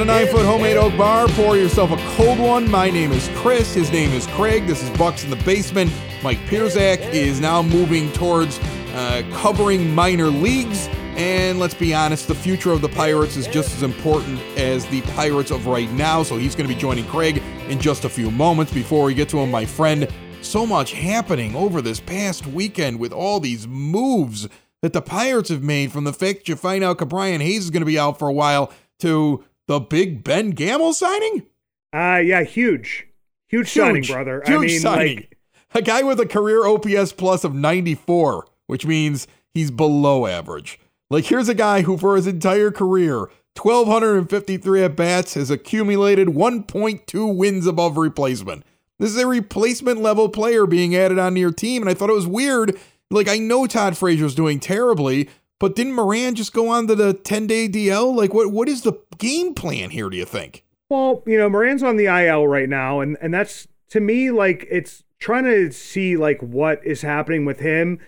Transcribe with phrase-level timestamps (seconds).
[0.00, 1.28] Up nine foot homemade oak bar.
[1.28, 2.70] Pour yourself a cold one.
[2.70, 3.74] My name is Chris.
[3.74, 4.66] His name is Craig.
[4.66, 5.92] This is Bucks in the Basement.
[6.22, 8.58] Mike Persak is now moving towards
[8.94, 10.88] uh, covering minor leagues.
[11.16, 15.02] And let's be honest, the future of the Pirates is just as important as the
[15.02, 16.22] Pirates of right now.
[16.22, 18.72] So he's going to be joining Craig in just a few moments.
[18.72, 20.08] Before we get to him, my friend,
[20.40, 24.48] so much happening over this past weekend with all these moves
[24.80, 27.82] that the Pirates have made from the fact you find out Ke'Bryan Hayes is going
[27.82, 31.46] to be out for a while to the big Ben Gamel signing?
[31.94, 33.06] Uh yeah, huge.
[33.46, 34.42] Huge, signing, brother.
[34.44, 35.16] Huge I mean, signing.
[35.16, 35.36] like
[35.74, 40.80] a guy with a career OPS plus of 94, which means he's below average.
[41.08, 47.36] Like here's a guy who for his entire career, 1253 at bats, has accumulated 1.2
[47.36, 48.64] wins above replacement.
[48.98, 52.14] This is a replacement level player being added onto your team, and I thought it
[52.14, 52.76] was weird.
[53.08, 55.28] Like I know Todd Frazier's doing terribly,
[55.60, 58.12] but didn't Moran just go on to the 10 day DL?
[58.12, 60.64] Like what what is the game plan here, do you think?
[60.90, 64.66] well, you know, Moran's on the IL right now, and and that's to me like
[64.70, 67.98] it's trying to see like what is happening with him.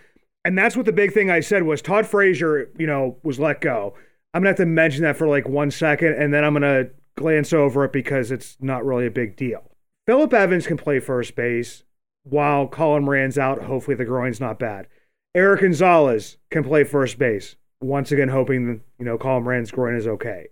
[0.44, 3.60] And that's what the big thing I said was Todd Frazier, you know, was let
[3.60, 3.94] go.
[4.34, 7.52] I'm gonna have to mention that for like one second, and then I'm gonna glance
[7.52, 9.70] over it because it's not really a big deal.
[10.06, 11.84] Phillip Evans can play first base
[12.24, 13.62] while Colin Moran's out.
[13.62, 14.88] Hopefully the groin's not bad.
[15.34, 17.56] Erik Gonzalez can play first base.
[17.80, 20.48] Once again, hoping that, you know Colin Moran's groin is okay.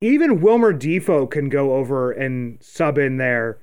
[0.00, 3.58] Even Wilmer Difo can go over and sub in there,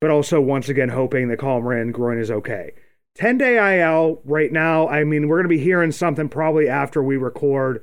[0.00, 2.72] but also once again hoping that Colin Moran groin is okay.
[3.14, 4.88] 10 day IL right now.
[4.88, 7.82] I mean, we're going to be hearing something probably after we record.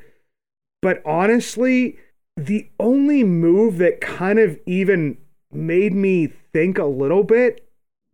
[0.81, 1.97] But honestly,
[2.35, 5.17] the only move that kind of even
[5.51, 7.66] made me think a little bit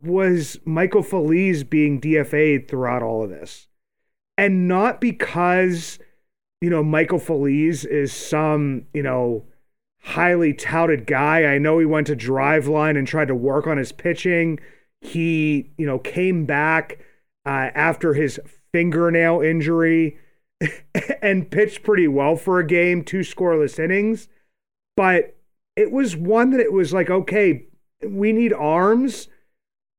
[0.04, 3.68] was Michael Feliz being DFA'd throughout all of this.
[4.38, 6.00] And not because,
[6.62, 9.46] you know, Michael Feliz is some, you know,
[10.02, 11.46] highly touted guy.
[11.46, 14.60] I know he went to Driveline and tried to work on his pitching.
[15.02, 17.00] He, you know, came back
[17.46, 18.40] uh, after his
[18.72, 20.18] fingernail injury
[21.22, 24.28] and pitched pretty well for a game, two scoreless innings.
[24.96, 25.36] But
[25.76, 27.68] it was one that it was like, okay,
[28.06, 29.28] we need arms,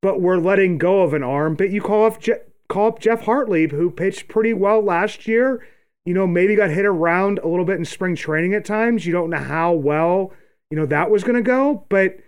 [0.04, 1.54] but we're letting go of an arm.
[1.54, 2.34] But you call up Je-
[2.68, 5.66] call up Geoff Hartlieb, who pitched pretty well last year.
[6.04, 9.06] You know, maybe got hit around a little bit in spring training at times.
[9.06, 10.30] You don't know how well,
[10.70, 11.86] you know, that was going to go.
[11.88, 12.18] But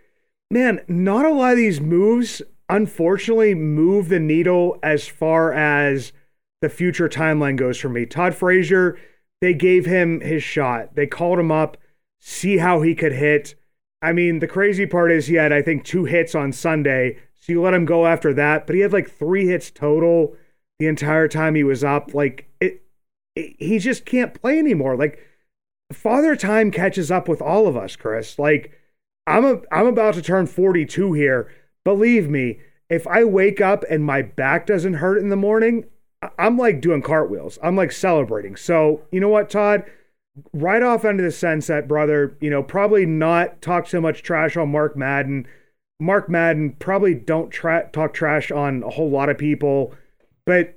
[0.51, 6.15] man, not a lot of these moves, unfortunately, move the needle as far as
[6.63, 8.07] the future timeline goes for me.
[8.07, 8.99] Todd Frazier,
[9.43, 10.95] they gave him his shot.
[10.95, 11.77] They called him up,
[12.21, 13.55] see how he could hit.
[14.01, 17.19] I mean, the crazy part is he had, I think, two hits on Sunday.
[17.47, 20.35] So you let him go after that, but he had like three hits total
[20.81, 22.13] the entire time he was up.
[22.13, 22.83] Like it,
[23.37, 24.97] it he just can't play anymore.
[24.97, 25.21] Like
[25.93, 28.37] father time catches up with all of us, Chris.
[28.37, 28.73] Like
[29.29, 31.49] I'm a, I'm about to turn 42 here.
[31.85, 32.59] Believe me,
[32.91, 35.85] if I wake up and my back doesn't hurt in the morning,
[36.41, 37.61] I'm like doing cartwheels.
[37.63, 38.57] I'm like celebrating.
[38.57, 39.85] So, you know what, Todd?
[40.53, 42.37] Right off into the sunset, brother.
[42.41, 45.47] You know, probably not talk so much trash on Mark Madden.
[45.99, 49.95] Mark Madden probably don't tra- talk trash on a whole lot of people,
[50.45, 50.75] but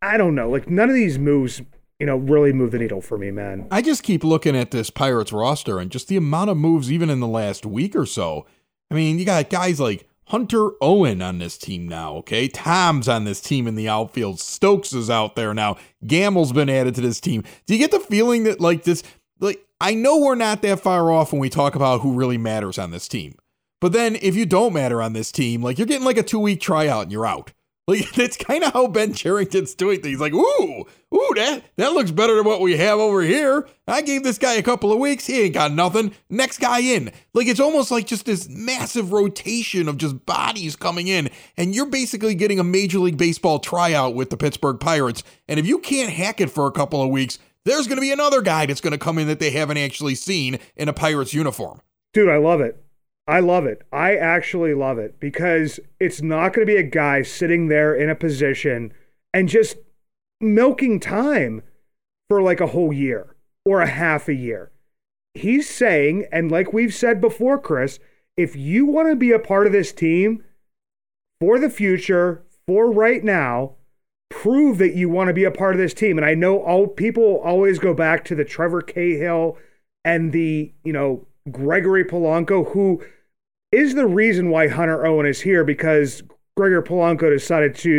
[0.00, 0.48] I don't know.
[0.48, 1.60] Like none of these moves,
[1.98, 3.68] you know, really move the needle for me, man.
[3.70, 7.10] I just keep looking at this Pirates roster and just the amount of moves, even
[7.10, 8.46] in the last week or so.
[8.90, 12.48] I mean, you got guys like Hunter Owen on this team now, okay?
[12.48, 14.40] Tom's on this team in the outfield.
[14.40, 15.76] Stokes is out there now.
[16.06, 17.42] Gamel's been added to this team.
[17.66, 19.02] Do you get the feeling that, like, this,
[19.40, 22.78] like, I know we're not that far off when we talk about who really matters
[22.78, 23.34] on this team.
[23.82, 26.38] But then if you don't matter on this team, like, you're getting like a two
[26.38, 27.52] week tryout and you're out.
[27.88, 30.20] Like that's kind of how Ben Cherington's doing things.
[30.20, 33.68] Like, ooh, ooh, that that looks better than what we have over here.
[33.88, 35.26] I gave this guy a couple of weeks.
[35.26, 36.14] He ain't got nothing.
[36.30, 37.10] Next guy in.
[37.34, 41.90] Like it's almost like just this massive rotation of just bodies coming in, and you're
[41.90, 45.24] basically getting a Major League Baseball tryout with the Pittsburgh Pirates.
[45.48, 48.12] And if you can't hack it for a couple of weeks, there's going to be
[48.12, 51.34] another guy that's going to come in that they haven't actually seen in a Pirates
[51.34, 51.80] uniform.
[52.14, 52.81] Dude, I love it.
[53.26, 53.82] I love it.
[53.92, 58.10] I actually love it because it's not going to be a guy sitting there in
[58.10, 58.92] a position
[59.32, 59.76] and just
[60.40, 61.62] milking time
[62.28, 64.72] for like a whole year or a half a year.
[65.34, 67.98] He's saying, and like we've said before, Chris,
[68.36, 70.42] if you want to be a part of this team
[71.40, 73.76] for the future, for right now,
[74.30, 76.18] prove that you want to be a part of this team.
[76.18, 79.56] And I know all people always go back to the Trevor Cahill
[80.04, 83.02] and the, you know, Gregory Polanco, who
[83.70, 86.22] is the reason why Hunter Owen is here because
[86.56, 87.90] Gregory Polanco decided to,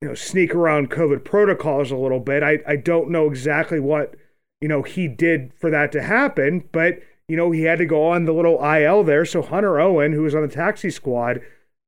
[0.00, 2.42] you know, sneak around COVID protocols a little bit.
[2.42, 4.14] I, I don't know exactly what,
[4.60, 8.06] you know, he did for that to happen, but, you know, he had to go
[8.08, 9.24] on the little IL there.
[9.24, 11.40] So Hunter Owen, who was on the taxi squad,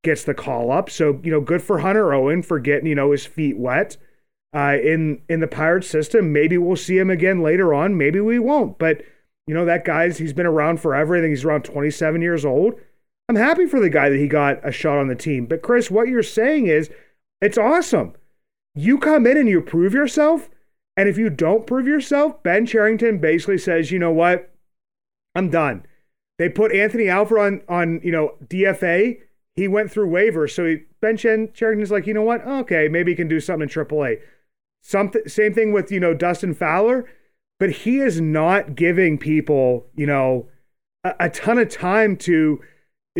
[0.02, 0.90] gets the call up.
[0.90, 3.96] So, you know, good for Hunter Owen for getting, you know, his feet wet
[4.54, 6.32] uh, in in the pirate system.
[6.32, 7.96] Maybe we'll see him again later on.
[7.96, 8.78] Maybe we won't.
[8.78, 9.02] But,
[9.46, 11.16] you know, that guy's he's been around forever.
[11.16, 12.74] I think he's around 27 years old.
[13.28, 15.46] I'm happy for the guy that he got a shot on the team.
[15.46, 16.90] But Chris, what you're saying is
[17.40, 18.14] it's awesome.
[18.74, 20.48] You come in and you prove yourself.
[20.96, 24.50] And if you don't prove yourself, Ben Cherington basically says, you know what?
[25.34, 25.84] I'm done.
[26.38, 29.20] They put Anthony Alford on, on you know, DFA.
[29.54, 30.52] He went through waivers.
[30.52, 32.46] So he, Ben Chen, Cherington's like, you know what?
[32.46, 34.20] Okay, maybe he can do something in AAA.
[34.82, 37.06] Something, same thing with, you know, Dustin Fowler.
[37.58, 40.48] But he is not giving people, you know,
[41.04, 42.60] a, a ton of time to–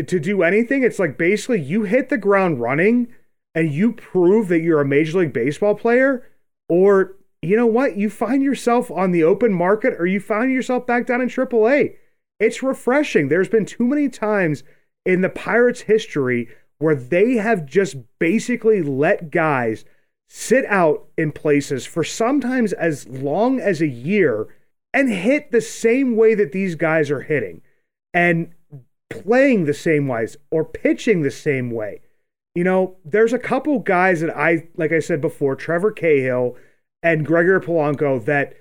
[0.05, 0.83] to do anything.
[0.83, 3.07] It's like basically you hit the ground running
[3.55, 6.27] and you prove that you're a Major League Baseball player,
[6.69, 7.97] or you know what?
[7.97, 11.95] You find yourself on the open market or you find yourself back down in AAA.
[12.39, 13.29] It's refreshing.
[13.29, 14.63] There's been too many times
[15.05, 19.85] in the Pirates' history where they have just basically let guys
[20.27, 24.47] sit out in places for sometimes as long as a year
[24.93, 27.61] and hit the same way that these guys are hitting.
[28.13, 28.53] And
[29.09, 32.01] playing the same ways or pitching the same way.
[32.55, 36.55] You know, there's a couple guys that I, like I said before, Trevor Cahill
[37.03, 38.53] and Gregory Polanco, that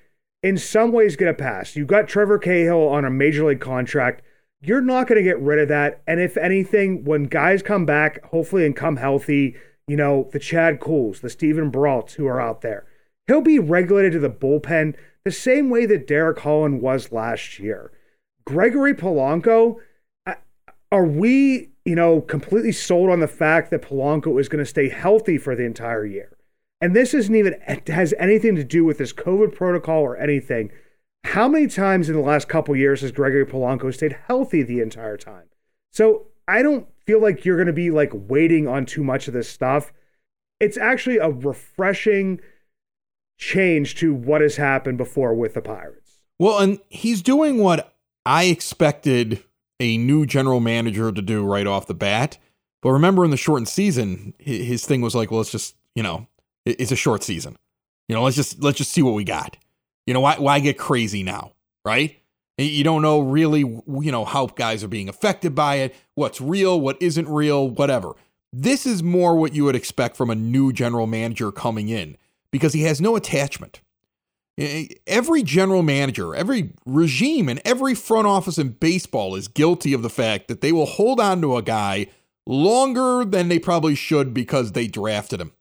[0.42, 1.76] in some ways get a pass.
[1.76, 4.22] You got Trevor Cahill on a major league contract.
[4.60, 6.02] You're not going to get rid of that.
[6.06, 10.80] And if anything, when guys come back, hopefully, and come healthy, you know, the Chad
[10.80, 12.86] Kuhls, the Steven Braults who are out there,
[13.26, 14.94] he'll be regulated to the bullpen
[15.24, 17.92] the same way that Derek Holland was last year.
[18.44, 19.76] Gregory Polanco,
[20.92, 24.88] are we, you know, completely sold on the fact that Polanco is going to stay
[24.88, 26.36] healthy for the entire year?
[26.80, 27.54] And this isn't even
[27.88, 30.70] has anything to do with this COVID protocol or anything.
[31.24, 35.16] How many times in the last couple years has Gregory Polanco stayed healthy the entire
[35.16, 35.46] time?
[35.92, 39.34] So I don't feel like you're going to be like waiting on too much of
[39.34, 39.92] this stuff.
[40.60, 42.40] It's actually a refreshing
[43.38, 46.18] change to what has happened before with the Pirates.
[46.38, 47.94] Well, and he's doing what
[48.24, 49.42] I expected
[49.78, 52.38] a new general manager to do right off the bat.
[52.82, 56.26] But remember, in the shortened season, his thing was like, well, let's just, you know,
[56.64, 57.56] it's a short season.
[58.08, 59.56] You know, let's just let's just see what we got.
[60.06, 61.52] You know, why why get crazy now,
[61.84, 62.16] right?
[62.58, 66.80] You don't know really, you know, how guys are being affected by it, what's real,
[66.80, 68.12] what isn't real, whatever.
[68.52, 72.16] This is more what you would expect from a new general manager coming in
[72.50, 73.80] because he has no attachment.
[75.06, 80.08] Every general manager, every regime, and every front office in baseball is guilty of the
[80.08, 82.06] fact that they will hold on to a guy
[82.46, 85.52] longer than they probably should because they drafted him.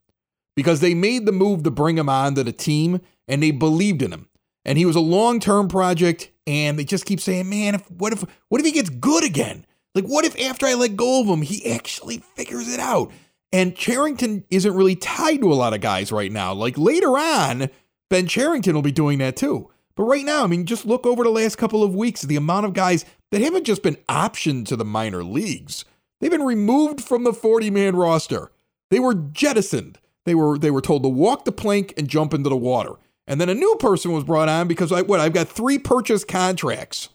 [0.55, 4.01] Because they made the move to bring him on to the team and they believed
[4.01, 4.29] in him.
[4.63, 8.13] And he was a long term project, and they just keep saying, man, if, what
[8.13, 9.65] if what if he gets good again?
[9.93, 13.11] Like, what if after I let go of him, he actually figures it out?
[13.51, 16.53] And Cherington isn't really tied to a lot of guys right now.
[16.53, 17.69] Like later on,
[18.09, 19.71] Ben Cherington will be doing that too.
[19.95, 22.65] But right now, I mean, just look over the last couple of weeks, the amount
[22.65, 25.85] of guys that haven't just been optioned to the minor leagues.
[26.19, 28.51] They've been removed from the 40 man roster.
[28.91, 29.99] They were jettisoned.
[30.25, 32.93] They were they were told to walk the plank and jump into the water.
[33.27, 36.23] And then a new person was brought on because I what I've got three purchase
[36.23, 37.09] contracts.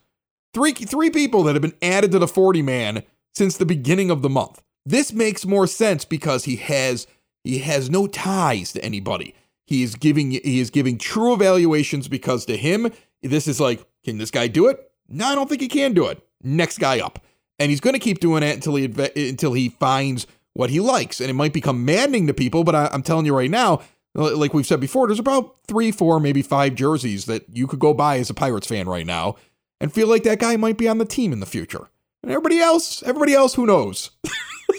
[0.52, 3.02] Three three people that have been added to the 40 man
[3.34, 4.62] since the beginning of the month.
[4.84, 7.06] This makes more sense because he has
[7.44, 9.34] he has no ties to anybody.
[9.66, 12.90] He is giving he is giving true evaluations because to him
[13.22, 14.90] this is like, can this guy do it?
[15.08, 16.24] No, I don't think he can do it.
[16.42, 17.18] Next guy up,
[17.58, 18.86] and he's going to keep doing it until he
[19.28, 21.20] until he finds what he likes.
[21.20, 23.82] And it might become maddening to people, but I, I'm telling you right now,
[24.14, 27.94] like we've said before, there's about three, four, maybe five jerseys that you could go
[27.94, 29.36] buy as a Pirates fan right now
[29.80, 31.88] and feel like that guy might be on the team in the future.
[32.22, 34.10] And everybody else, everybody else, who knows?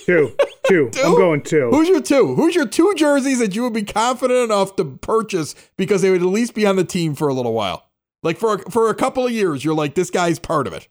[0.06, 0.36] two,
[0.68, 0.90] two.
[0.92, 1.02] two.
[1.02, 1.70] I'm going two.
[1.72, 2.36] Who's your two?
[2.36, 6.22] Who's your two jerseys that you would be confident enough to purchase because they would
[6.22, 7.88] at least be on the team for a little while?
[8.24, 10.88] Like for a, for a couple of years, you're like this guy's part of it.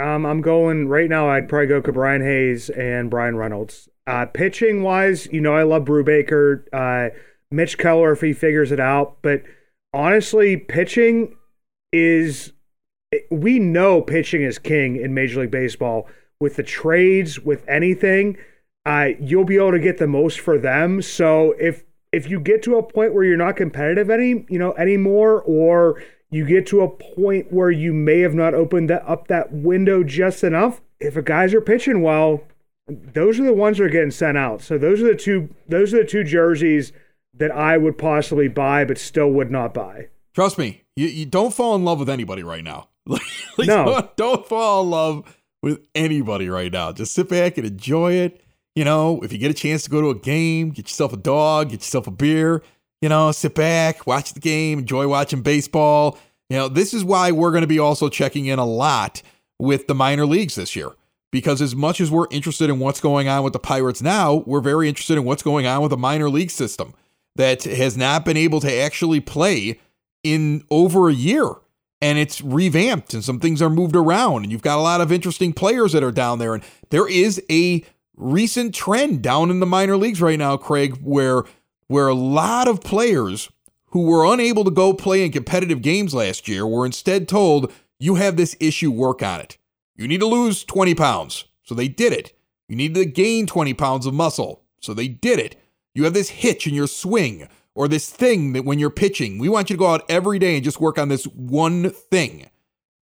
[0.00, 1.28] Um, I'm going right now.
[1.28, 3.88] I'd probably go Ke'Bryan Hayes and Bryan Reynolds.
[4.06, 7.14] Uh, pitching wise, you know, I love Brubaker, uh,
[7.52, 9.18] Mitch Keller if he figures it out.
[9.22, 9.42] But
[9.92, 11.36] honestly, pitching
[11.92, 12.52] is
[13.30, 16.08] we know pitching is king in Major League Baseball.
[16.40, 18.36] With the trades, with anything,
[18.84, 21.02] uh, you'll be able to get the most for them.
[21.02, 24.74] So if if you get to a point where you're not competitive any, you know,
[24.74, 29.28] anymore, or you get to a point where you may have not opened that, up
[29.28, 30.80] that window just enough.
[31.00, 32.42] If a guys are pitching well,
[32.86, 34.62] those are the ones that are getting sent out.
[34.62, 35.54] So those are the two.
[35.68, 36.92] Those are the two jerseys
[37.42, 40.06] that I would possibly buy, but still would not buy.
[40.32, 42.88] Trust me, you, you don't fall in love with anybody right now.
[43.06, 43.20] like,
[43.58, 46.92] no, don't, don't fall in love with anybody right now.
[46.92, 48.40] Just sit back and enjoy it.
[48.76, 51.16] You know, if you get a chance to go to a game, get yourself a
[51.16, 52.62] dog, get yourself a beer,
[53.00, 56.16] you know, sit back, watch the game, enjoy watching baseball.
[56.48, 59.20] You know, this is why we're going to be also checking in a lot
[59.58, 60.92] with the minor leagues this year.
[61.32, 64.60] Because as much as we're interested in what's going on with the Pirates now, we're
[64.60, 66.94] very interested in what's going on with the minor league system
[67.36, 69.80] that has not been able to actually play
[70.22, 71.50] in over a year.
[72.00, 74.42] And it's revamped and some things are moved around.
[74.42, 76.54] And you've got a lot of interesting players that are down there.
[76.54, 77.84] And there is a
[78.16, 81.44] recent trend down in the minor leagues right now, Craig, where
[81.86, 83.50] where a lot of players
[83.90, 88.14] who were unable to go play in competitive games last year were instead told, you
[88.14, 89.58] have this issue, work on it.
[89.96, 91.44] You need to lose 20 pounds.
[91.62, 92.32] So they did it.
[92.66, 94.64] You need to gain 20 pounds of muscle.
[94.80, 95.56] So they did it.
[95.94, 99.48] You have this hitch in your swing or this thing that when you're pitching, we
[99.48, 102.48] want you to go out every day and just work on this one thing.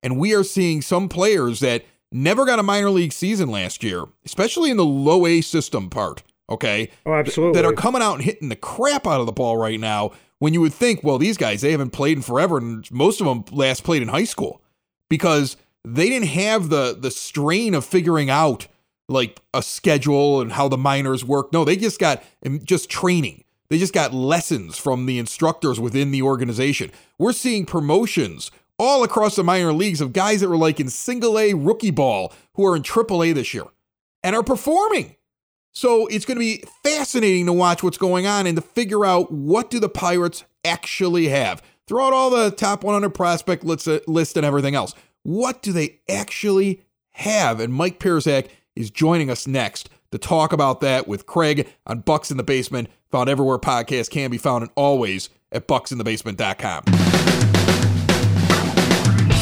[0.02, 4.04] And we are seeing some players that never got a minor league season last year,
[4.25, 6.90] especially in the low A system part, okay?
[7.06, 7.61] Oh, absolutely.
[7.61, 10.54] That are coming out and hitting the crap out of the ball right now when
[10.54, 13.44] you would think, well, these guys, they haven't played in forever, and most of them
[13.52, 14.62] last played in high school
[15.09, 18.66] because they didn't have the the strain of figuring out
[19.11, 21.52] like a schedule and how the minors work.
[21.52, 22.23] No, they just got
[22.64, 23.45] just training.
[23.69, 26.90] They just got lessons from the instructors within the organization.
[27.19, 31.38] We're seeing promotions all across the minor leagues of guys that were like in single
[31.38, 33.64] A rookie ball who are in triple A this year
[34.23, 35.17] and are performing.
[35.73, 39.31] So it's going to be fascinating to watch what's going on and to figure out
[39.31, 41.62] what do the Pirates actually have.
[41.87, 44.95] Throw out all the top 100 prospect list, uh, list and everything else.
[45.23, 47.61] What do they actually have?
[47.61, 48.49] And Mike Persak
[48.80, 52.88] is joining us next to talk about that with Craig on Bucks in the Basement,
[53.10, 57.00] found everywhere podcasts can be found and always at bucksinthebasement.com.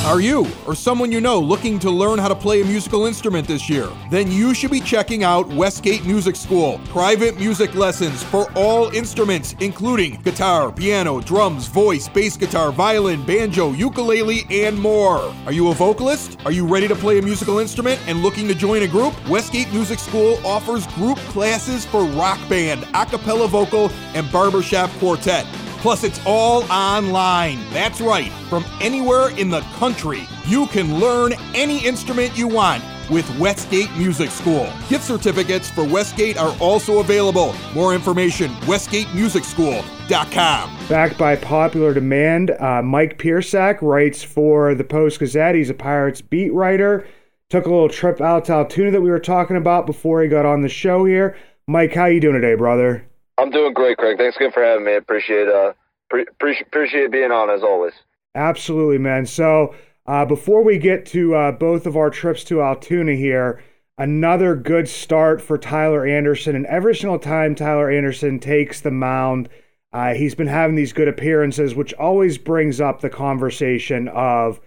[0.09, 3.47] Are you or someone you know looking to learn how to play a musical instrument
[3.47, 3.91] this year?
[4.11, 6.81] Then you should be checking out Westgate Music School.
[6.87, 13.73] Private music lessons for all instruments, including guitar, piano, drums, voice, bass guitar, violin, banjo,
[13.73, 15.31] ukulele, and more.
[15.45, 16.39] Are you a vocalist?
[16.47, 19.13] Are you ready to play a musical instrument and looking to join a group?
[19.29, 25.47] Westgate Music School offers group classes for rock band, a cappella vocal, and barbershop quartet.
[25.79, 27.59] Plus, it's all online.
[27.71, 30.23] That's right, from anywhere in the country.
[30.47, 34.71] You can learn any instrument you want with Westgate Music School.
[34.89, 37.55] Gift certificates for Westgate are also available.
[37.75, 40.77] More information, westgatemusicschool.com.
[40.89, 45.55] Backed by popular demand, uh, Mike Persak writes for the Post Gazette.
[45.55, 47.07] He's a Pirates beat writer.
[47.51, 50.45] Took a little trip out to Altoona that we were talking about before he got
[50.45, 51.37] on the show here.
[51.67, 53.09] Mike, how you doing today, brother?
[53.39, 54.19] I'm doing great, Craig.
[54.19, 54.97] Thanks again for having me.
[54.97, 55.73] Appreciate uh
[56.11, 56.27] pre-
[56.61, 57.95] appreciate being on as always.
[58.35, 59.27] Absolutely, man.
[59.27, 59.75] So
[60.07, 63.63] uh, before we get to uh, both of our trips to Altoona here,
[63.97, 66.57] another good start for Tyler Anderson.
[66.57, 69.49] And every single time Tyler Anderson takes the mound,
[69.93, 74.61] uh, he's been having these good appearances, which always brings up the conversation of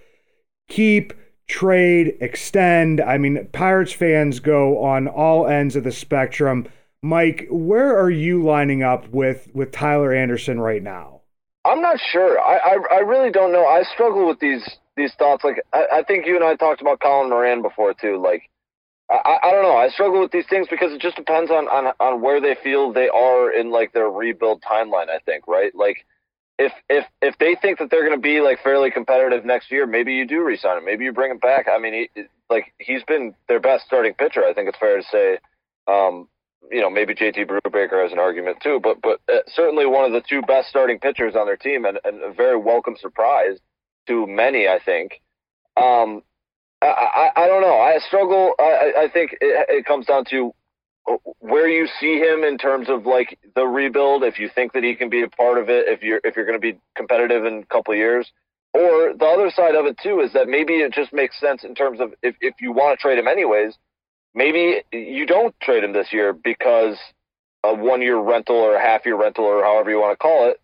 [0.67, 1.13] keep,
[1.47, 3.01] trade, extend.
[3.01, 6.67] I mean, Pirates fans go on all ends of the spectrum.
[7.03, 11.21] Mike, where are you lining up with with Tyler Anderson right now?
[11.65, 12.39] I'm not sure.
[12.39, 13.65] I I, I really don't know.
[13.65, 15.43] I struggle with these these thoughts.
[15.43, 18.21] Like I, I think you and I talked about Colin Moran before too.
[18.21, 18.49] Like
[19.09, 19.75] I, I don't know.
[19.75, 22.93] I struggle with these things because it just depends on, on on where they feel
[22.93, 25.09] they are in like their rebuild timeline.
[25.09, 25.73] I think right.
[25.73, 26.05] Like
[26.59, 29.87] if if if they think that they're going to be like fairly competitive next year,
[29.87, 30.85] maybe you do resign him.
[30.85, 31.67] Maybe you bring him back.
[31.67, 34.45] I mean, he, like he's been their best starting pitcher.
[34.45, 35.39] I think it's fair to say.
[35.87, 36.27] Um,
[36.69, 40.11] you know, maybe JT Brubaker has an argument too, but but uh, certainly one of
[40.11, 43.57] the two best starting pitchers on their team, and, and a very welcome surprise
[44.07, 45.21] to many, I think.
[45.77, 46.23] Um,
[46.81, 47.77] I, I, I don't know.
[47.79, 48.53] I struggle.
[48.59, 50.53] I, I think it, it comes down to
[51.39, 54.23] where you see him in terms of like the rebuild.
[54.23, 56.45] If you think that he can be a part of it, if you're if you're
[56.45, 58.31] going to be competitive in a couple of years,
[58.73, 61.75] or the other side of it too is that maybe it just makes sense in
[61.75, 63.77] terms of if if you want to trade him anyways,
[64.33, 66.97] maybe you don't trade him this year because
[67.63, 70.49] a one year rental or a half year rental or however you want to call
[70.49, 70.61] it.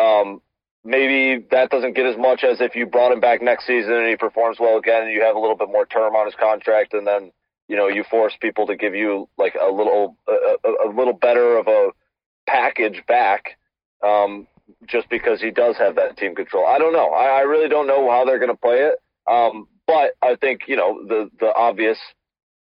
[0.00, 0.40] Um,
[0.84, 4.08] maybe that doesn't get as much as if you brought him back next season and
[4.08, 6.94] he performs well again and you have a little bit more term on his contract
[6.94, 7.30] and then
[7.68, 11.58] you know you force people to give you like a little a, a little better
[11.58, 11.90] of a
[12.46, 13.58] package back
[14.02, 14.46] um,
[14.86, 16.66] just because he does have that team control.
[16.66, 17.10] I don't know.
[17.10, 18.98] I, I really don't know how they're going to play it.
[19.30, 21.98] Um, but I think you know the the obvious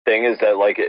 [0.05, 0.79] thing is that like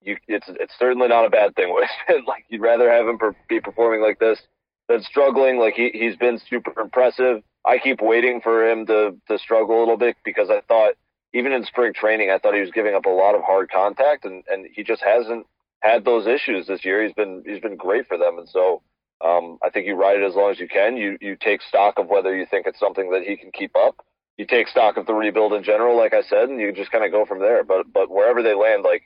[0.00, 1.74] you it's it's certainly not a bad thing.
[2.26, 4.40] like you'd rather have him per, be performing like this
[4.88, 5.58] been struggling.
[5.58, 7.42] Like he he's been super impressive.
[7.64, 10.94] I keep waiting for him to to struggle a little bit because I thought
[11.34, 14.24] even in spring training I thought he was giving up a lot of hard contact
[14.24, 15.46] and and he just hasn't
[15.80, 17.04] had those issues this year.
[17.04, 18.82] He's been he's been great for them and so
[19.24, 20.96] um, I think you ride it as long as you can.
[20.96, 24.04] You you take stock of whether you think it's something that he can keep up.
[24.36, 27.04] You take stock of the rebuild in general, like I said, and you just kind
[27.04, 27.64] of go from there.
[27.64, 29.02] But but wherever they land, like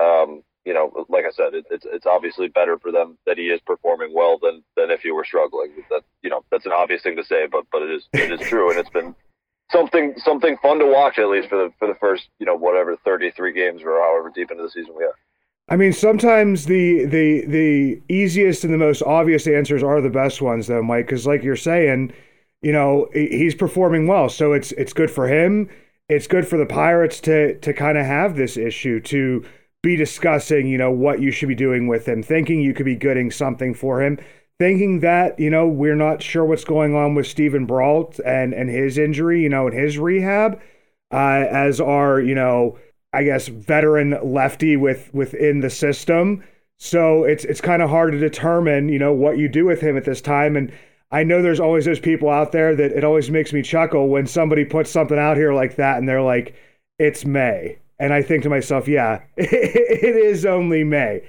[0.00, 3.44] um, you know, like I said, it, it's it's obviously better for them that he
[3.44, 5.72] is performing well than than if he were struggling.
[5.90, 8.46] That you know, that's an obvious thing to say, but but it is it is
[8.46, 9.14] true, and it's been
[9.70, 12.96] something something fun to watch at least for the for the first you know whatever
[13.04, 15.14] 33 games or however deep into the season we are.
[15.70, 20.40] I mean, sometimes the the the easiest and the most obvious answers are the best
[20.40, 21.06] ones, though, Mike.
[21.06, 22.12] Because like you're saying,
[22.62, 25.68] you know, he's performing well, so it's it's good for him.
[26.08, 29.44] It's good for the Pirates to to kind of have this issue to
[29.82, 32.96] be discussing, you know, what you should be doing with him, thinking you could be
[32.96, 34.18] getting something for him,
[34.58, 38.68] thinking that, you know, we're not sure what's going on with Steven Brault and and
[38.68, 40.60] his injury, you know, and his rehab,
[41.12, 42.76] uh, as our, you know,
[43.12, 46.42] I guess veteran lefty with within the system.
[46.78, 49.96] So it's it's kind of hard to determine, you know, what you do with him
[49.96, 50.56] at this time.
[50.56, 50.72] And
[51.10, 54.26] I know there's always those people out there that it always makes me chuckle when
[54.26, 56.54] somebody puts something out here like that and they're like,
[56.98, 61.22] it's May and I think to myself, yeah, it is only May.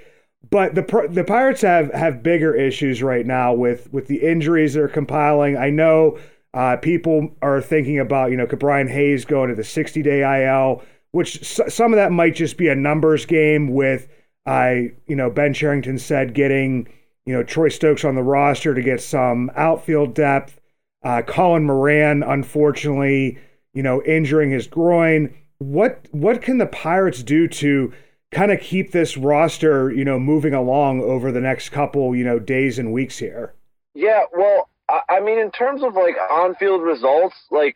[0.49, 4.87] But the the Pirates have have bigger issues right now with with the injuries they're
[4.87, 5.57] compiling.
[5.57, 6.17] I know
[6.53, 10.45] uh, people are thinking about you know could Brian Hayes go into the 60 day
[10.45, 14.07] IL, which s- some of that might just be a numbers game with
[14.45, 16.87] I you know Ben Cherington said getting
[17.29, 20.59] you know Troy Stokes on the roster to get some outfield depth.
[21.03, 23.37] Uh, Colin Moran, unfortunately,
[23.73, 27.93] you know injuring his groin what what can the Pirates do to
[28.31, 32.39] kind of keep this roster, you know, moving along over the next couple, you know,
[32.39, 33.53] days and weeks here?
[33.93, 37.75] Yeah, well, I, I mean, in terms of like on-field results, like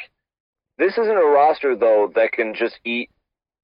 [0.77, 3.09] this isn't a roster though that can just eat,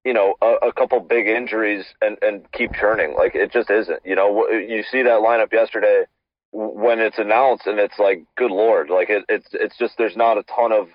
[0.10, 3.14] you know, a, a couple big injuries and and keep churning.
[3.16, 4.00] Like it just isn't.
[4.04, 6.06] You know, you see that lineup yesterday
[6.52, 10.40] when it's announced, and it's like, good lord, like it, it's it's just there's not
[10.40, 10.88] a ton of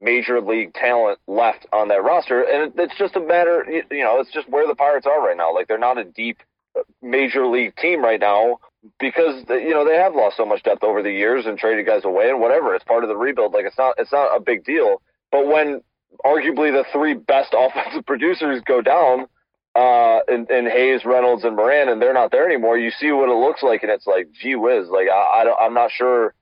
[0.00, 4.32] major league talent left on that roster, and it's just a matter, you know, it's
[4.32, 5.52] just where the Pirates are right now.
[5.54, 6.38] Like they're not a deep
[6.74, 8.60] uh, major league team right now
[8.98, 12.06] because you know they have lost so much depth over the years and traded guys
[12.06, 12.74] away and whatever.
[12.74, 13.52] It's part of the rebuild.
[13.52, 15.02] Like it's not it's not a big deal.
[15.30, 15.82] But when
[16.24, 19.26] arguably the three best offensive producers go down,
[19.74, 23.28] uh, in, in Hayes, Reynolds, and Moran, and they're not there anymore, you see what
[23.28, 26.34] it looks like, and it's like, gee whiz, like I, I don't, I'm not sure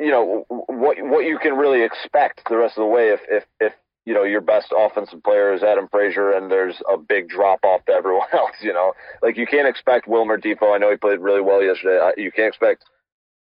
[0.00, 3.44] you know what what you can really expect the rest of the way if if
[3.60, 3.72] if
[4.06, 7.84] you know your best offensive player is Adam Frazier and there's a big drop off
[7.84, 8.56] to everyone else.
[8.62, 10.74] You know, like you can't expect Wilmer Difo.
[10.74, 12.12] I know he played really well yesterday.
[12.16, 12.84] You can't expect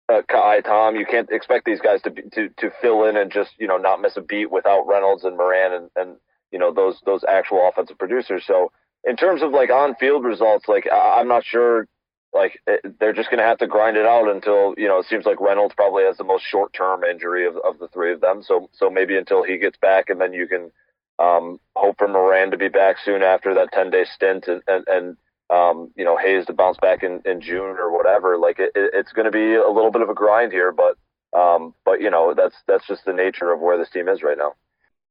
[0.08, 0.96] uh, Ka'ai Tom.
[0.96, 3.76] You can't expect these guys to be, to to fill in and just you know
[3.76, 6.16] not miss a beat without Reynolds and Moran and and
[6.50, 8.44] you know those those actual offensive producers.
[8.46, 8.72] So
[9.04, 11.86] in terms of like on field results, like I'm not sure
[12.34, 12.60] like
[13.00, 15.40] they're just going to have to grind it out until you know it seems like
[15.40, 18.42] Reynolds probably has the most short term injury of, of the three of them.
[18.42, 20.70] So so maybe until he gets back, and then you can
[21.18, 24.84] um, hope for Moran to be back soon after that ten day stint, and and,
[24.88, 25.16] and
[25.50, 28.38] um, you know Hayes to bounce back in, in June or whatever.
[28.38, 30.96] Like it, it, it's going to be a little bit of a grind here, but
[31.38, 34.38] um, but you know that's that's just the nature of where this team is right
[34.38, 34.54] now.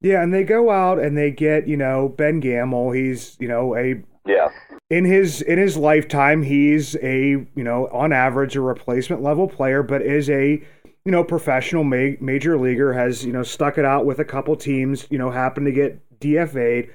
[0.02, 2.91] Yeah, and they go out and they get you know Ben Gamel.
[2.91, 4.50] He's you know a yeah
[4.89, 9.84] in his in his lifetime, he's a you know on average a replacement level player,
[9.84, 10.63] but is a
[11.06, 12.93] you know professional ma- major leaguer.
[12.93, 15.06] Has you know stuck it out with a couple teams.
[15.10, 16.89] You know, happen to get DFA'd.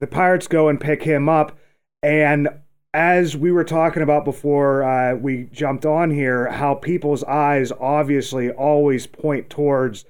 [0.00, 1.58] The Pirates go and pick him up,
[2.02, 2.48] and
[2.96, 8.50] as we were talking about before uh, we jumped on here, how people's eyes obviously
[8.50, 10.06] always point towards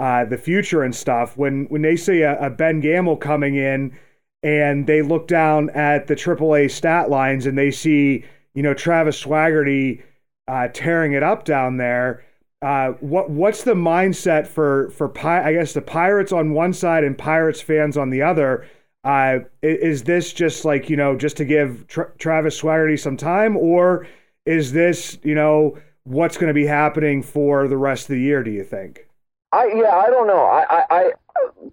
[0.00, 1.36] uh, the future and stuff.
[1.36, 3.96] When when they see a, a, Ben Gamel coming in
[4.42, 9.22] and they look down at the AAA stat lines and they see you know Travis
[9.22, 10.02] Swaggerty
[10.48, 12.24] uh, tearing it up down there.
[12.60, 17.04] Uh, what what's the mindset for for Pi- I guess the Pirates on one side
[17.04, 18.66] and Pirates fans on the other?
[19.04, 23.56] Uh, is this just like you know just to give Tra- Travis Swaggerty some time,
[23.56, 24.06] or
[24.46, 28.42] is this you know what's going to be happening for the rest of the year?
[28.42, 29.06] Do you think?
[29.52, 30.44] I yeah, I don't know.
[30.44, 31.12] I I, I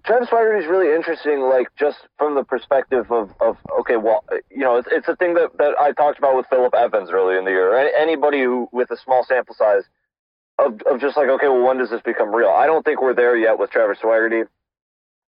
[0.04, 1.40] Travis Swaggerty is really interesting.
[1.40, 5.34] Like just from the perspective of of okay, well, you know, it's it's a thing
[5.36, 7.78] that that I talked about with Phillip Evans early in the year.
[7.98, 9.84] Anybody who with a small sample size
[10.60, 12.50] of of just like okay, well, when does this become real?
[12.50, 14.48] I don't think we're there yet with Travis Swaggerty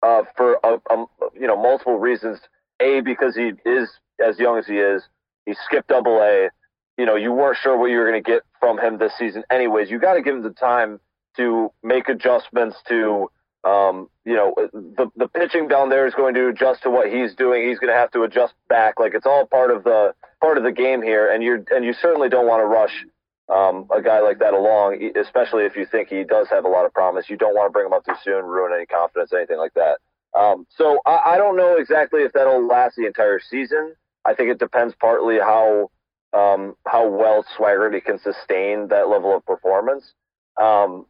[0.02, 2.38] uh, for a, a, you know multiple reasons.
[2.80, 3.88] A because he is
[4.24, 5.02] as young as he is.
[5.46, 6.50] He skipped Double A.
[6.98, 9.44] You know, you weren't sure what you were going to get from him this season.
[9.50, 11.00] Anyways, you got to give him the time
[11.36, 13.30] to make adjustments to.
[13.64, 17.34] Um, you know, the the pitching down there is going to adjust to what he's
[17.36, 17.68] doing.
[17.68, 18.98] He's going to have to adjust back.
[18.98, 21.92] Like it's all part of the part of the game here, and you and you
[21.92, 23.04] certainly don't want to rush
[23.52, 26.86] um, a guy like that along, especially if you think he does have a lot
[26.86, 27.28] of promise.
[27.28, 29.98] You don't want to bring him up too soon, ruin any confidence, anything like that.
[30.38, 33.94] Um, so I, I don't know exactly if that'll last the entire season.
[34.24, 35.90] I think it depends partly how
[36.32, 40.14] um, how well Swaggerty can sustain that level of performance,
[40.58, 41.04] um,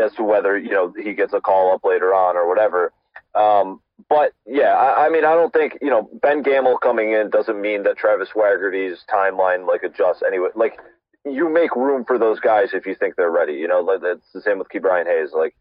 [0.00, 2.92] as to whether you know he gets a call up later on or whatever.
[3.34, 7.30] Um, but yeah, I, I mean, I don't think you know Ben Gamel coming in
[7.30, 10.50] doesn't mean that Travis Swaggerty's timeline like adjusts anyway.
[10.54, 10.78] Like
[11.24, 13.54] you make room for those guys if you think they're ready.
[13.54, 15.30] You know, it's the same with Ke'Bryan Hayes.
[15.32, 15.54] Like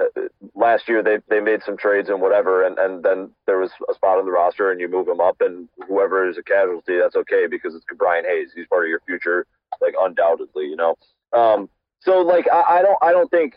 [0.00, 3.70] uh, last year, they they made some trades and whatever, and and then there was
[3.90, 6.98] a spot on the roster, and you move him up, and whoever is a casualty,
[6.98, 8.50] that's okay because it's Ke'Bryan Hayes.
[8.54, 9.46] He's part of your future,
[9.80, 10.66] like undoubtedly.
[10.66, 10.96] You know,
[11.32, 11.68] um,
[12.00, 13.54] so like I, I don't I don't think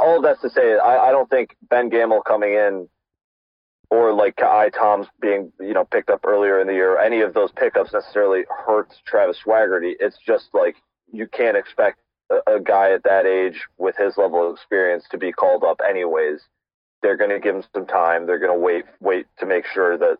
[0.00, 2.88] all of that's to say I, I don't think Ben Gamel coming in
[3.90, 7.34] or like Ka'ai Toms being you know picked up earlier in the year, any of
[7.34, 9.92] those pickups necessarily hurts Travis Swaggerty.
[10.00, 10.76] It's just like
[11.14, 11.98] you can't expect
[12.30, 15.80] a, a guy at that age with his level of experience to be called up
[15.86, 16.40] anyways.
[17.02, 18.26] They're going to give him some time.
[18.26, 20.18] They're going to wait, wait to make sure that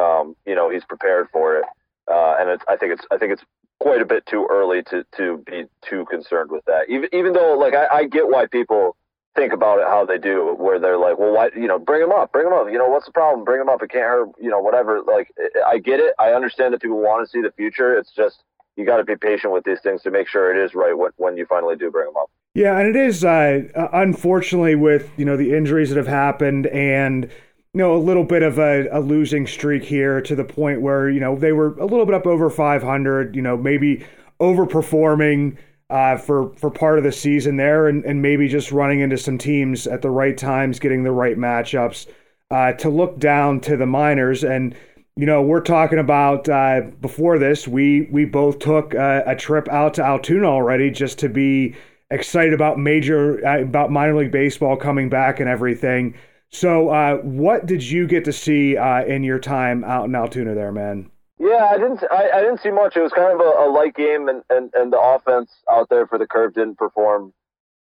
[0.00, 1.64] um, you know he's prepared for it.
[2.10, 3.42] Uh, and it's, I think it's, I think it's
[3.80, 6.88] quite a bit too early to to be too concerned with that.
[6.88, 8.96] Even even though like I, I get why people
[9.36, 12.12] think about it how they do, where they're like, well, why, you know, bring him
[12.12, 12.66] up, bring him up.
[12.70, 13.44] You know, what's the problem?
[13.44, 13.82] Bring him up.
[13.82, 14.28] It can't hurt.
[14.40, 15.02] You know, whatever.
[15.02, 15.32] Like,
[15.66, 16.14] I get it.
[16.18, 17.96] I understand that people want to see the future.
[17.96, 18.42] It's just
[18.76, 21.10] you got to be patient with these things to make sure it is right when,
[21.16, 22.30] when you finally do bring them up.
[22.54, 27.24] Yeah, and it is uh, unfortunately with you know the injuries that have happened and
[27.24, 31.08] you know a little bit of a, a, losing streak here to the point where
[31.08, 33.36] you know they were a little bit up over 500.
[33.36, 34.04] You know maybe
[34.40, 35.58] overperforming
[35.90, 39.38] uh, for for part of the season there, and, and maybe just running into some
[39.38, 42.06] teams at the right times, getting the right matchups
[42.50, 44.74] uh, to look down to the minors and
[45.16, 49.68] you know, we're talking about uh, before this, we we both took a, a, trip
[49.68, 51.74] out to Altoona already just to be
[52.10, 56.14] excited about major uh, about minor league baseball coming back and everything.
[56.50, 60.54] So, uh, what did you get to see uh, in your time out in Altoona,
[60.54, 61.10] there, man?
[61.38, 62.02] Yeah, I didn't.
[62.10, 62.96] I, I didn't see much.
[62.96, 66.06] It was kind of a, a light game, and, and, and the offense out there
[66.06, 67.32] for the curve didn't perform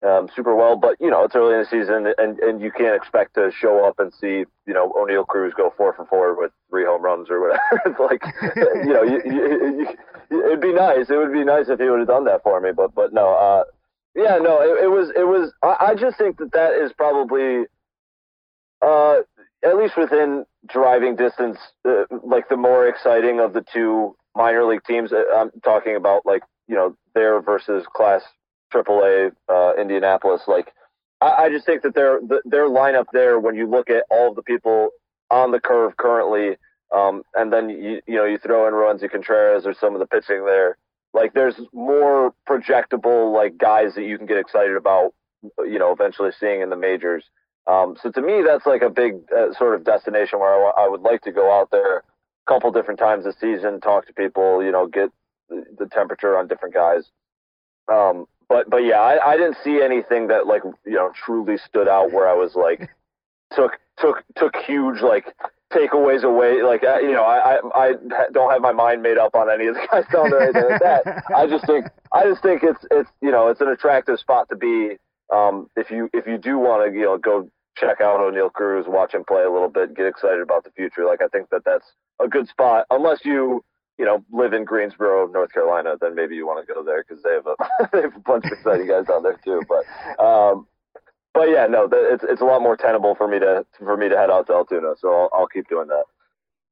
[0.05, 0.77] um, super well.
[0.77, 3.85] But you know, it's early in the season, and and you can't expect to show
[3.87, 7.29] up and see you know Oneil Cruz go four for four with three home runs
[7.31, 7.63] or whatever.
[7.87, 8.23] it's like
[8.87, 9.89] you know, you, you,
[10.31, 11.11] you, it'd be nice.
[11.11, 12.71] It would be nice if he would have done that for me.
[12.75, 13.65] But but no, uh,
[14.15, 15.53] yeah, no, it, it was it was.
[15.63, 17.65] I, I just think that that is probably.
[18.81, 19.21] Uh,
[19.65, 24.83] at least within driving distance, uh, like the more exciting of the two minor league
[24.85, 25.13] teams.
[25.13, 28.23] Uh, I'm talking about like you know their versus Class
[28.73, 30.43] AAA uh, Indianapolis.
[30.47, 30.73] Like,
[31.21, 34.37] I, I just think that their their lineup there, when you look at all of
[34.37, 34.91] the people
[35.31, 36.57] on the curve currently,
[36.95, 40.07] um, and then you you know you throw in Roansy Contreras or some of the
[40.07, 40.77] pitching there,
[41.15, 45.13] like there's more projectable like guys that you can get excited about,
[45.59, 47.25] you know, eventually seeing in the majors.
[47.67, 50.75] Um, so to me, that's like a big uh, sort of destination where I, w-
[50.77, 52.03] I would like to go out there a
[52.49, 55.11] couple different times this season, talk to people, you know, get
[55.49, 57.05] the, the temperature on different guys.
[57.93, 61.89] Um, but but yeah, I, I didn't see anything that like you know truly stood
[61.89, 62.91] out where I was like
[63.55, 65.27] took took took huge like
[65.73, 66.63] takeaways away.
[66.63, 67.93] Like uh, you know, I, I I
[68.33, 70.83] don't have my mind made up on any of the guys down there anything like
[70.83, 71.25] that.
[71.35, 74.57] I just think I just think it's it's you know it's an attractive spot to
[74.57, 74.97] be.
[75.33, 78.85] Um, if you if you do want to you know go check out Oneil Cruz,
[78.87, 81.07] watch him play a little bit, get excited about the future.
[81.07, 81.87] Like I think that that's
[82.21, 83.65] a good spot, unless you
[84.03, 87.23] you know live in Greensboro, North Carolina, then maybe you want to go there because
[87.23, 87.55] they have a
[87.93, 89.63] they have a bunch of exciting guys down there too.
[89.69, 90.67] But um,
[91.33, 94.17] but yeah, no, it's it's a lot more tenable for me to for me to
[94.17, 96.03] head out to Altoona, so I'll, I'll keep doing that.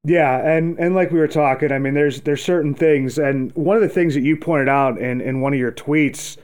[0.02, 3.76] Yeah, and and like we were talking, I mean, there's there's certain things, and one
[3.76, 6.36] of the things that you pointed out in in one of your tweets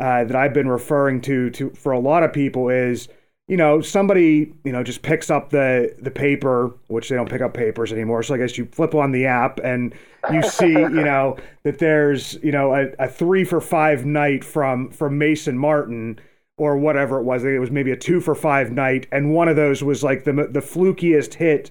[0.00, 3.06] uh, that I've been referring to to for a lot of people is,
[3.52, 7.42] you know, somebody you know just picks up the the paper, which they don't pick
[7.42, 8.22] up papers anymore.
[8.22, 9.94] So I guess you flip on the app and
[10.32, 14.88] you see, you know, that there's you know a, a three for five night from
[14.88, 16.18] from Mason Martin
[16.56, 17.42] or whatever it was.
[17.42, 20.02] I think it was maybe a two for five night, and one of those was
[20.02, 21.70] like the the flukiest hit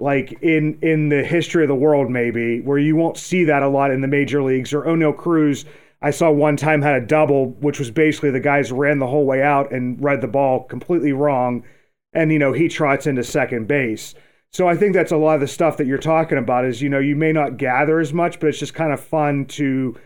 [0.00, 3.68] like in in the history of the world maybe where you won't see that a
[3.68, 5.64] lot in the major leagues or Oneil Cruz
[6.02, 9.24] I saw one time had a double which was basically the guys ran the whole
[9.24, 11.64] way out and read the ball completely wrong
[12.12, 14.14] and you know he trots into second base
[14.50, 16.88] so I think that's a lot of the stuff that you're talking about is you
[16.88, 19.98] know you may not gather as much but it's just kind of fun to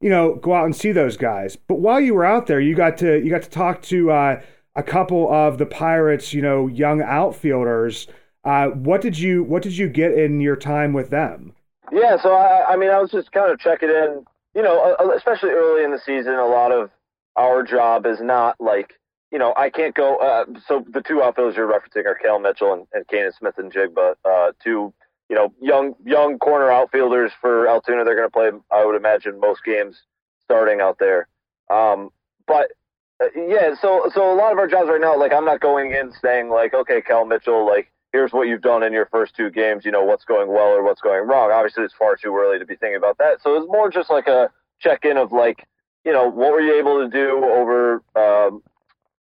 [0.00, 2.74] you know go out and see those guys but while you were out there you
[2.74, 4.40] got to you got to talk to uh,
[4.76, 8.06] a couple of the Pirates you know young outfielders
[8.44, 11.54] uh, what did you What did you get in your time with them?
[11.92, 14.24] Yeah, so I, I mean, I was just kind of checking in.
[14.54, 16.90] You know, especially early in the season, a lot of
[17.36, 18.94] our job is not like
[19.32, 20.16] you know I can't go.
[20.16, 24.52] Uh, so the two outfielders you're referencing are Cal Mitchell and, and Canaan Smith-Njigba, uh,
[24.62, 24.92] two
[25.28, 28.04] you know young young corner outfielders for Altoona.
[28.04, 30.02] They're going to play, I would imagine, most games
[30.44, 31.26] starting out there.
[31.70, 32.10] Um,
[32.46, 32.72] but
[33.22, 35.92] uh, yeah, so so a lot of our jobs right now, like I'm not going
[35.92, 39.50] in saying like, okay, Cal Mitchell, like here's what you've done in your first two
[39.50, 41.50] games, you know, what's going well or what's going wrong.
[41.50, 43.42] Obviously, it's far too early to be thinking about that.
[43.42, 45.66] So it's more just like a check in of like,
[46.04, 48.62] you know, what were you able to do over, um,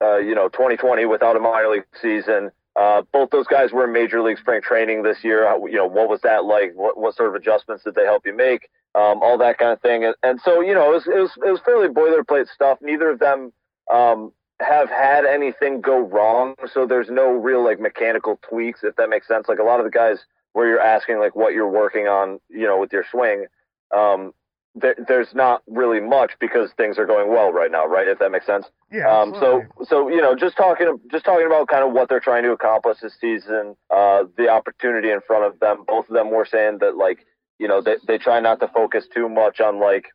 [0.00, 2.52] uh, you know, 2020 without a minor league season?
[2.76, 5.52] Uh, both those guys were in major league spring training this year.
[5.68, 6.72] You know, what was that like?
[6.76, 8.68] What, what sort of adjustments did they help you make?
[8.94, 10.04] Um, all that kind of thing.
[10.04, 12.78] And, and so, you know, it was, it was, it was fairly boilerplate stuff.
[12.80, 13.52] Neither of them,
[13.92, 16.54] um, have had anything go wrong.
[16.72, 19.48] So there's no real like mechanical tweaks, if that makes sense.
[19.48, 22.66] Like a lot of the guys where you're asking like what you're working on, you
[22.66, 23.46] know, with your swing,
[23.94, 24.32] um,
[24.74, 28.06] there, there's not really much because things are going well right now, right?
[28.06, 28.66] If that makes sense.
[28.90, 29.10] Yeah.
[29.10, 32.42] Um, so so you know, just talking just talking about kind of what they're trying
[32.44, 35.84] to accomplish this season, uh, the opportunity in front of them.
[35.86, 37.26] Both of them were saying that like
[37.58, 40.06] you know they they try not to focus too much on like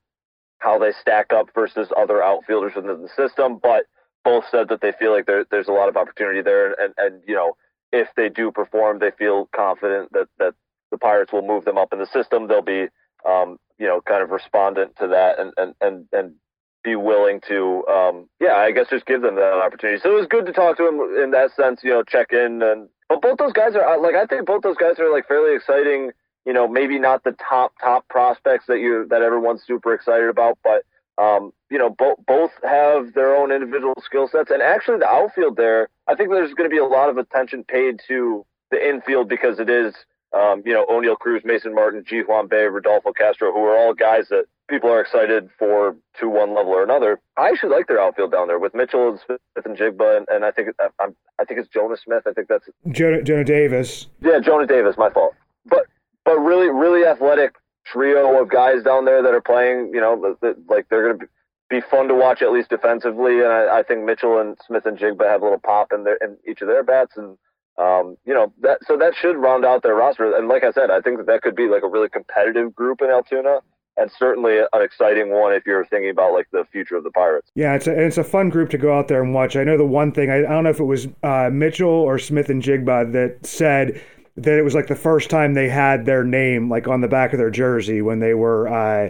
[0.59, 3.85] how they stack up versus other outfielders within the system, but
[4.23, 7.21] both said that they feel like there, there's a lot of opportunity there, and, and
[7.27, 7.55] you know
[7.91, 10.53] if they do perform, they feel confident that that
[10.91, 12.47] the Pirates will move them up in the system.
[12.47, 12.87] They'll be
[13.27, 16.35] um, you know kind of respondent to that, and and and and
[16.83, 19.99] be willing to um, yeah, I guess just give them that opportunity.
[20.01, 22.61] So it was good to talk to them in that sense, you know, check in
[22.61, 25.55] and but both those guys are like I think both those guys are like fairly
[25.55, 26.11] exciting.
[26.45, 30.57] You know, maybe not the top top prospects that you that everyone's super excited about,
[30.63, 30.85] but
[31.21, 35.55] um, you know, both both have their own individual skill sets, and actually the outfield
[35.55, 39.29] there, I think there's going to be a lot of attention paid to the infield
[39.29, 39.93] because it is,
[40.33, 43.93] um, you know, Oneil Cruz, Mason Martin, Ji Hwan Bae, Rodolfo Castro, who are all
[43.93, 47.19] guys that people are excited for to one level or another.
[47.37, 50.69] I actually like their outfield down there with Mitchell and Smith-Njigba, and, and I think
[50.99, 52.23] I'm, I think it's Jonah Smith.
[52.25, 54.07] I think that's Jonah, Jonah Davis.
[54.21, 54.95] Yeah, Jonah Davis.
[54.97, 55.35] My fault.
[55.67, 55.85] But
[56.25, 57.55] but really really athletic
[57.85, 59.91] trio of guys down there that are playing.
[59.93, 60.37] You know,
[60.69, 61.27] like they're going to
[61.69, 63.39] be fun to watch at least defensively.
[63.39, 66.61] And I, I think Mitchell and Smith-Njigba have a little pop in their in each
[66.61, 67.37] of their bats, and
[67.77, 70.35] um, you know that so that should round out their roster.
[70.35, 73.01] And like I said, I think that that could be like a really competitive group
[73.01, 73.59] in Altoona.
[73.97, 77.51] And certainly an exciting one if you're thinking about like the future of the Pirates.
[77.55, 79.57] Yeah, it's a it's a fun group to go out there and watch.
[79.57, 82.17] I know the one thing I, I don't know if it was uh, Mitchell or
[82.17, 84.01] Smith-Njigba that said
[84.43, 87.33] that it was like the first time they had their name like on the back
[87.33, 89.09] of their jersey when they were uh,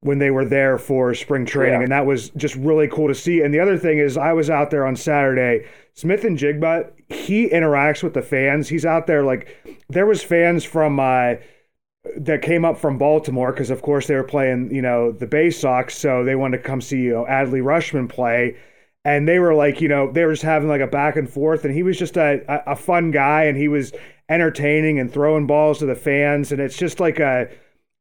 [0.00, 1.82] when they were there for spring training, yeah.
[1.82, 3.40] and that was just really cool to see.
[3.40, 5.66] And the other thing is, I was out there on Saturday.
[5.94, 8.68] Smith-Njigba, he interacts with the fans.
[8.68, 9.48] He's out there like
[9.88, 11.00] there was fans from.
[11.00, 11.34] Uh,
[12.18, 15.50] that came up from Baltimore because, of course, they were playing, you know, the Bay
[15.50, 18.54] Sox, so they wanted to come see, you know, Adley Rutschman play
[19.06, 21.64] and they were like, you know, they were just having like a back and forth,
[21.64, 23.92] and he was just a, a, a fun guy, and he was
[24.28, 27.48] entertaining and throwing balls to the fans, and it's just like a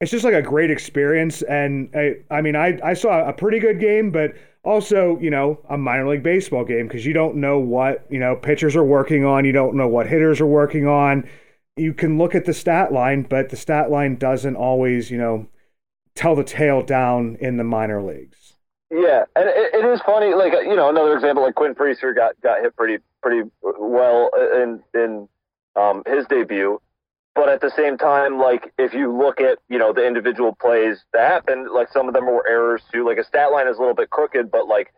[0.02, 1.42] it's just like a great experience.
[1.44, 4.34] And I, I mean, I, I saw a pretty good game, but
[4.64, 8.36] also, you know, a minor league baseball game because you don't know what, you know,
[8.36, 9.46] pitchers are working on.
[9.46, 11.28] You don't know what hitters are working on.
[11.78, 15.48] You can look at the stat line, but the stat line doesn't always, you know,
[16.16, 18.54] tell the tale down in the minor leagues.
[18.92, 20.34] Yeah, and it, it is funny.
[20.34, 24.62] Like you know, another example, like Quinn Priester got got hit pretty pretty well uh,
[24.62, 25.28] in in
[25.76, 26.80] um, his debut.
[27.36, 31.04] but at the same time, like if you look at you know the individual plays
[31.14, 33.06] that happened, like some of them were errors too.
[33.06, 34.94] Like a stat line is a little bit crooked, but like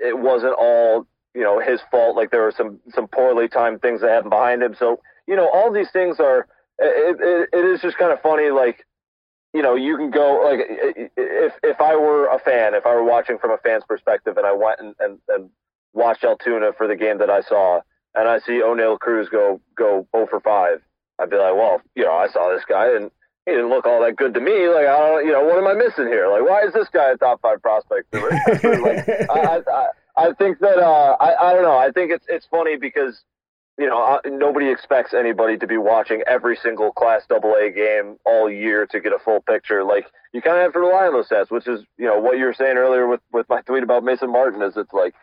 [0.00, 2.16] it wasn't all you know his fault.
[2.16, 4.74] Like there were some some poorly timed things that happened behind him.
[4.78, 6.46] So you know all these things are.
[6.80, 8.86] It, it, it is just kind of funny, like
[9.52, 10.60] you know, you can go like
[11.16, 14.46] if if I were a fan, if I were watching from a fan's perspective, and
[14.46, 15.50] I went and and, and
[15.92, 17.80] watched Altoona for the game that I saw,
[18.18, 20.82] and I see Oneil Cruz go go 0 for five,
[21.18, 23.10] I'd be like, well, you know, I saw this guy and
[23.46, 24.68] he didn't look all that good to me.
[24.68, 26.28] Like, I don't, you know, what am I missing here?
[26.28, 28.06] Like, why is this guy a top five prospect?
[28.12, 31.78] like, I, I, I think that uh, I, I don't know.
[31.78, 33.22] I think it's it's funny because
[33.78, 38.86] you know, nobody expects anybody to be watching every single Class AA game all year
[38.86, 39.84] to get a full picture.
[39.84, 42.38] Like you kind of have to rely on those stats, which is you know what
[42.38, 44.62] you were saying earlier with with my tweet about Mason Martin.
[44.62, 45.14] Is it's like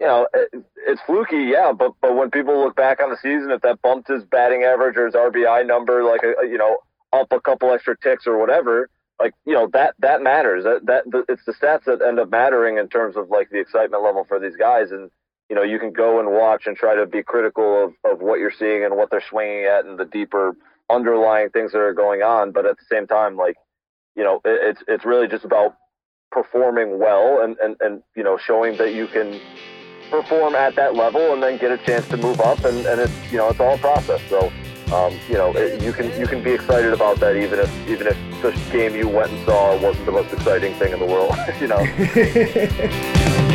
[0.00, 3.50] you know it, it's fluky, yeah, but but when people look back on the season,
[3.50, 6.78] if that bumped his batting average or his RBI number, like a, you know
[7.12, 10.64] up a couple extra ticks or whatever, like you know that that matters.
[10.64, 14.02] That that it's the stats that end up mattering in terms of like the excitement
[14.02, 15.10] level for these guys and
[15.50, 18.38] you know, you can go and watch and try to be critical of, of what
[18.38, 20.56] you're seeing and what they're swinging at and the deeper
[20.88, 22.52] underlying things that are going on.
[22.52, 23.56] But at the same time, like,
[24.14, 25.74] you know, it, it's it's really just about
[26.30, 29.40] performing well and, and, and, you know, showing that you can
[30.10, 32.64] perform at that level and then get a chance to move up.
[32.64, 34.20] And, and it's you know it's all a process.
[34.28, 34.52] So
[34.92, 38.06] um, you know it, you can you can be excited about that even if even
[38.06, 41.34] if the game you went and saw wasn't the most exciting thing in the world.
[41.60, 41.78] you know.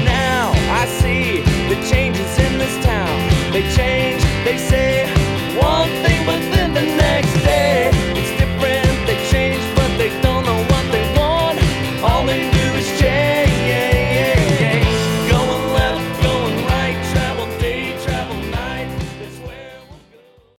[0.03, 3.51] now I see the changes in this town.
[3.51, 4.23] They change.
[4.43, 5.05] They say
[5.59, 8.04] one thing, but then the next day.